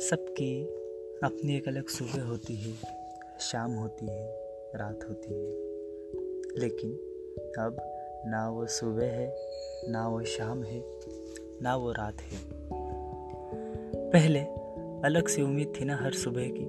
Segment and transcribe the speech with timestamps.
[0.00, 0.64] सबकी
[1.22, 2.72] अपनी एक अलग सुबह होती है,
[3.40, 4.26] शाम होती है,
[4.74, 5.50] रात होती है।
[6.58, 6.90] लेकिन
[7.58, 7.76] अब
[8.26, 9.36] ना वो सुबह है,
[9.88, 10.84] ना वो शाम है,
[11.62, 12.38] ना वो रात है।
[14.10, 14.40] पहले
[15.04, 16.64] अलग सी उम्मीद थी ना हर सुबह की,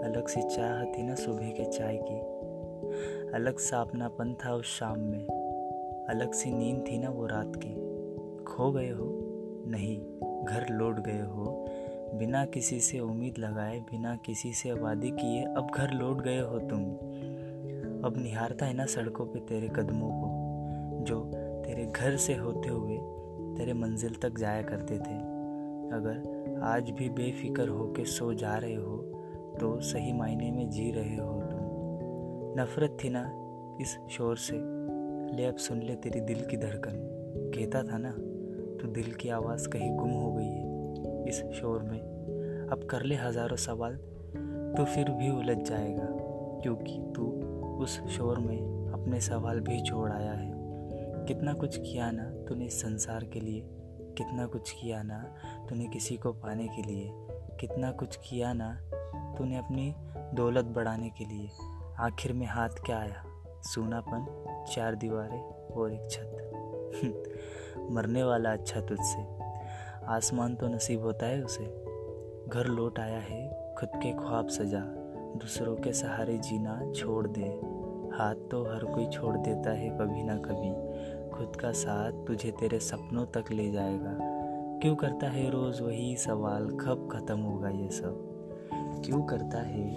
[0.00, 2.20] अलग सी चाह थी ना सुबह के चाय की।
[3.30, 5.26] अलग सा अपनापन था उस शाम में,
[6.08, 7.74] अलग सी नींद थी ना वो रात की।
[8.44, 9.18] खो गए हो,
[9.66, 10.00] नहीं,
[10.44, 11.68] घर लौट गए हो
[12.14, 16.58] बिना किसी से उम्मीद लगाए, बिना किसी से वादे किए, अब घर लौट गए हो
[16.58, 16.84] तुम।
[18.04, 21.24] अब निहारता है ना सड़कों पे तेरे कदमों को, जो
[21.64, 22.98] तेरे घर से होते हुए
[23.58, 25.38] तेरे मंजिल तक जाया करते थे।
[25.88, 28.96] अगर आज भी बेफिक्र हो के सो जा रहे हो
[29.60, 33.32] तो सही मायने में जी रहे हो तुम। नफरत थी ना
[33.80, 34.56] इस शोर से।
[35.36, 36.92] ले अब सुन ले तेरी दिल की धड़कन।
[37.54, 38.10] कहता था ना
[38.82, 40.77] तो दिल की आवाज़ कहीं गुम हो गई है।
[41.26, 41.98] इस शोर में।
[42.70, 43.96] अब कर ले हज़ारों सवाल
[44.76, 46.06] तो फिर भी उलझ जाएगा,
[46.62, 47.26] क्योंकि तू
[47.82, 50.52] उस शोर में अपने सवाल भी छोड़ आया है।
[51.26, 53.62] कितना कुछ किया ना तूने इस संसार के लिए,
[54.18, 55.18] कितना कुछ किया ना
[55.68, 57.10] तूने किसी को पाने के लिए,
[57.60, 58.70] कितना कुछ किया ना
[59.38, 59.94] तूने अपनी
[60.34, 61.48] दौलत बढ़ाने के लिए।
[62.00, 63.24] आखिर में हाथ क्या आया?
[63.62, 64.26] सूनापन,
[64.74, 66.44] चार दीवारें और एक छत।
[67.90, 69.37] मरने वाला अच्छा तुझसे।
[70.08, 71.84] आसमान तो नसीब होता है उसे।
[72.48, 74.80] घर लौट आया है, खुद के ख्वाब सजा।
[75.36, 77.60] दूसरों के सहारे जीना छोड़ दे।
[78.16, 80.72] हाथ तो हर कोई छोड़ देता है कभी ना कभी।
[81.30, 84.18] खुद का साथ तुझे तेरे सपनों तक ले जाएगा।
[84.82, 86.68] क्यों करता है रोज़ वही सवाल?
[86.68, 88.28] कब ख़त्म होगा ये सब?
[89.04, 89.96] क्यों करता है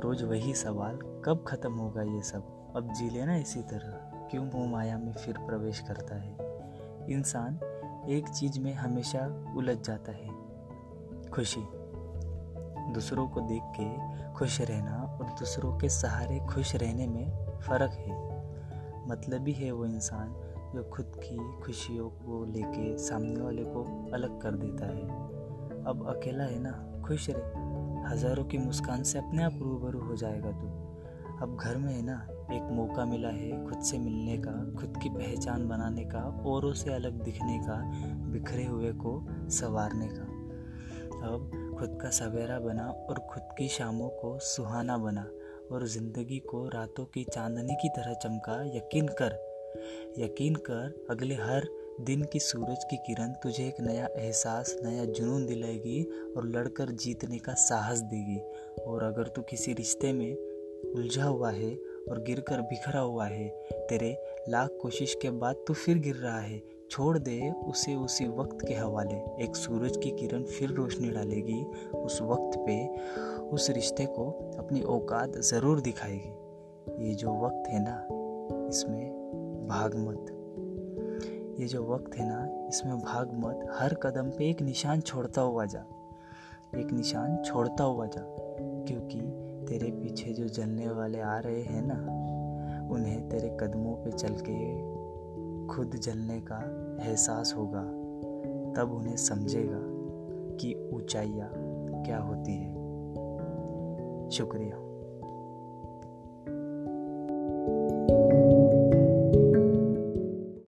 [0.00, 1.22] रोज़ वही सवाल?
[1.24, 2.72] कब ख़त्म होगा ये सब?
[2.76, 3.90] अब जी लेना इसी तरह।
[4.30, 6.36] क्यों मोह माया में फिर प्रवेश करता है?
[7.10, 7.60] इंसान
[8.08, 10.28] एक चीज़ में हमेशा उलझ जाता है।
[11.30, 11.60] खुशी।
[12.92, 13.86] दूसरों को देख के
[14.32, 18.32] खुश रहना और दूसरों के सहारे खुश रहने में फ़र्क है।
[19.08, 20.28] मतलब ही है वो इंसान
[20.74, 25.08] जो खुद की खुशियों को लेके सामने वाले को अलग कर देता है।
[25.84, 27.72] अब अकेला है ना, खुश रहे।
[28.12, 30.66] हज़ारों की मुस्कान से अपने आप रूबरू हो जाएगा तू।
[31.42, 35.08] अब घर में है ना एक मौका मिला है खुद से मिलने का, खुद की
[35.08, 37.82] पहचान बनाने का, औरों से अलग दिखने का,
[38.32, 40.30] बिखरे हुए को संवारने का।
[41.26, 45.28] अब खुद का सवेरा बना और खुद की शामों को सुहाना बना
[45.72, 49.38] और ज़िंदगी को रातों की चांदनी की तरह चमका, यकीन कर।
[50.18, 51.68] यकीन कर, अगले हर
[52.00, 56.02] दिन की सूरज की किरण तुझे एक नया एहसास, नया जुनून दिलाएगी
[56.36, 58.38] और लड़कर जीतने का साहस देगी।
[58.82, 60.34] और अगर तू किसी रिश्ते में
[60.94, 61.74] उलझा हुआ है
[62.10, 63.48] और गिरकर बिखरा हुआ है।
[63.88, 64.16] तेरे
[64.48, 68.74] लाख कोशिश के बाद तू फिर गिर रहा है। छोड़ दे उसे उसी वक्त के
[68.74, 71.62] हवाले। एक सूरज की किरण फिर रोशनी डालेगी।
[71.94, 72.88] उस वक्त पे
[73.46, 77.96] उस रिश्ते को अपनी औकात ज़रूर दिखाएगी। ये जो वक्त है ना,
[78.68, 80.38] इसमें भाग मत।
[81.60, 85.64] ये जो वक्त है ना, इसमें भाग मत। हर कदम पे एक निशान छोड़ता हुआ
[85.64, 85.84] जा।
[86.76, 88.24] एक निशान छोड़ता हुआ जा,
[88.86, 89.18] क्योंकि
[89.68, 91.94] तेरे पीछे जो जलने वाले आ रहे हैं ना,
[92.94, 94.92] उन्हें तेरे कदमों पे चल के
[95.66, 96.58] खुद जलने का
[97.08, 97.82] एहसास होगा।
[98.76, 99.78] तब उन्हें समझेगा
[100.56, 101.50] कि ऊंचाइयाँ
[102.04, 102.74] क्या होती है।
[104.30, 104.91] शुक्रिया।